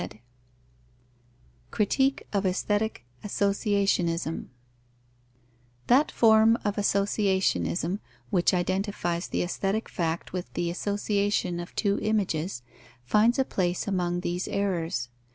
Critique 1.69 2.23
of 2.33 2.43
aesthetic 2.43 3.05
associationism 3.23 4.47
That 5.85 6.09
form 6.11 6.57
of 6.65 6.77
associationism 6.77 7.99
which 8.31 8.51
identifies 8.51 9.27
the 9.27 9.43
aesthetic 9.43 9.87
fact 9.87 10.33
with 10.33 10.51
the 10.55 10.71
association 10.71 11.59
of 11.59 11.75
two 11.75 11.99
images 12.01 12.63
finds 13.03 13.37
a 13.37 13.45
place 13.45 13.87
among 13.87 14.21
these 14.21 14.47
errors. 14.47 15.09